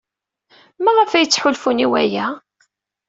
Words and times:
Maɣef 0.83 1.11
ay 1.13 1.25
ttḥulfun 1.27 1.83
i 1.85 1.87
waya? 1.91 2.27